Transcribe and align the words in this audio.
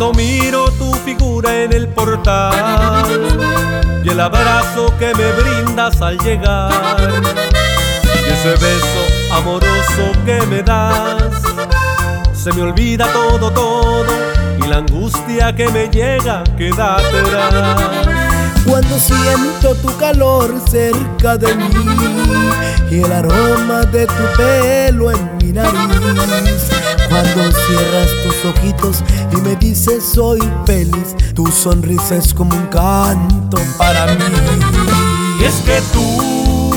Cuando 0.00 0.18
miro 0.18 0.64
tu 0.78 0.94
figura 0.94 1.62
en 1.62 1.74
el 1.74 1.86
portal 1.86 3.04
y 4.02 4.08
el 4.08 4.18
abrazo 4.18 4.96
que 4.98 5.12
me 5.14 5.30
brindas 5.32 6.00
al 6.00 6.16
llegar 6.20 6.72
y 8.26 8.32
ese 8.32 8.48
beso 8.52 9.34
amoroso 9.34 10.10
que 10.24 10.40
me 10.46 10.62
das, 10.62 11.42
se 12.32 12.50
me 12.54 12.62
olvida 12.62 13.12
todo, 13.12 13.52
todo 13.52 14.06
y 14.64 14.68
la 14.68 14.78
angustia 14.78 15.54
que 15.54 15.68
me 15.68 15.90
llega 15.90 16.44
queda 16.56 16.96
atrás. 16.96 18.08
Cuando 18.66 18.98
siento 18.98 19.74
tu 19.82 19.94
calor 19.98 20.62
cerca 20.66 21.36
de 21.36 21.54
mí 21.56 21.68
y 22.90 23.02
el 23.02 23.12
aroma 23.12 23.82
de 23.82 24.06
tu 24.06 24.24
pelo 24.38 25.10
en 25.10 25.36
mi 25.36 25.52
nariz. 25.52 26.69
Me 29.50 29.56
dices 29.56 30.04
soy 30.04 30.38
feliz, 30.64 31.16
tu 31.34 31.46
sonrisa 31.48 32.16
es 32.16 32.32
como 32.32 32.54
un 32.54 32.66
canto 32.68 33.58
para 33.76 34.06
mí. 34.06 34.24
Y 35.40 35.44
es 35.44 35.54
que 35.66 35.80
tú, 35.92 36.72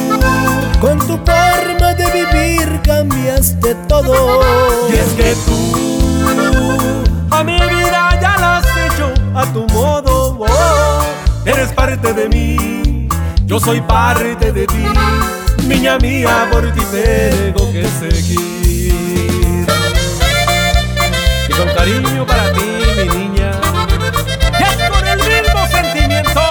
con 0.82 0.98
tu 1.00 1.18
forma 1.18 1.94
de 1.94 2.06
vivir 2.12 2.82
cambiaste 2.84 3.76
todo. 3.88 4.42
Y 4.90 4.94
es 4.94 5.14
que 5.14 5.36
tú, 5.46 7.04
a 7.30 7.44
mi 7.44 7.54
vida 7.54 8.20
ya 8.20 8.36
la 8.40 8.58
has 8.58 8.66
hecho 8.66 9.14
a 9.36 9.46
tu 9.54 9.68
modo. 9.74 10.38
Oh, 10.40 11.04
eres 11.46 11.72
parte 11.74 12.12
de 12.12 12.28
mí, 12.28 13.08
yo 13.46 13.60
soy 13.60 13.82
parte 13.82 14.52
de 14.52 14.66
ti. 14.66 14.86
Niña 15.68 16.00
mía, 16.00 16.48
por 16.52 16.64
ti 16.74 16.82
tengo 16.92 17.33
cariño 22.14 22.26
para 22.26 22.52
ti, 22.54 22.60
mi 22.98 23.18
niña. 23.18 23.52
Y 24.60 24.64
es 24.64 24.90
con 24.90 25.08
el 25.08 25.18
mismo 25.18 25.68
sentimiento. 25.68 26.42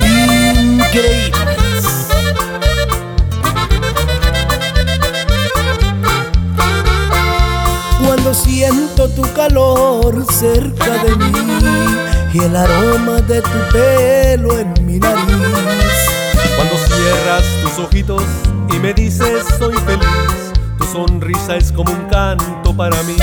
Increíbles. 0.00 1.84
Cuando 8.04 8.34
siento 8.34 9.08
tu 9.10 9.22
calor 9.34 10.24
cerca 10.32 11.04
de 11.04 11.16
mí 11.16 11.32
y 12.32 12.38
el 12.38 12.56
aroma 12.56 13.20
de 13.22 13.42
tu 13.42 13.58
pelo 13.72 14.58
en 14.58 14.72
mi 14.86 14.98
nariz. 14.98 15.26
Cuando 16.56 16.76
cierras 16.78 17.44
tus 17.62 17.84
ojitos 17.84 18.22
y 18.72 18.78
me 18.78 18.92
dices 18.94 19.44
soy 19.58 19.74
feliz, 19.74 20.51
sonrisa 20.92 21.56
es 21.56 21.72
como 21.72 21.90
un 21.90 22.04
canto 22.08 22.76
para 22.76 23.02
mí. 23.04 23.16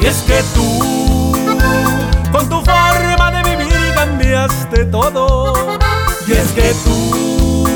Y 0.00 0.06
es 0.06 0.16
que 0.22 0.42
tú, 0.54 1.32
con 2.32 2.48
tu 2.48 2.56
forma 2.56 3.30
de 3.30 3.56
vivir 3.56 3.94
cambiaste 3.94 4.86
todo. 4.86 5.78
Y 6.26 6.32
es 6.32 6.48
que 6.52 6.74
tú, 6.84 7.68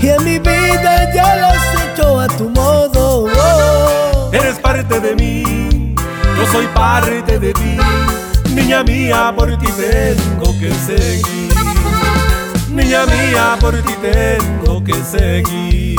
y 0.00 0.08
en 0.08 0.24
mi 0.24 0.38
vida 0.38 1.12
ya 1.12 1.36
lo 1.36 1.46
has 1.46 1.92
hecho 1.92 2.20
a 2.20 2.28
tu 2.28 2.48
modo. 2.50 3.24
Oh. 3.24 4.30
eres 4.32 4.58
parte 4.58 5.00
de 5.00 5.16
mí, 5.16 5.94
yo 6.38 6.52
soy 6.52 6.66
parte 6.68 7.38
de 7.38 7.52
ti. 7.52 7.76
Niña 8.54 8.84
mía, 8.84 9.34
por 9.36 9.48
ti 9.58 9.66
tengo 9.76 10.52
que 10.58 10.72
seguir. 10.86 11.54
Niña 12.70 13.04
mía, 13.06 13.56
por 13.60 13.74
ti 13.82 13.94
tengo 14.00 14.82
que 14.84 14.94
seguir. 14.94 15.96